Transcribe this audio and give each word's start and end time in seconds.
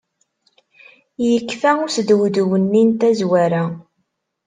Yekfa 1.27 1.71
usdewdew-nni 1.85 2.83
n 2.87 2.91
tazwara! 2.99 3.63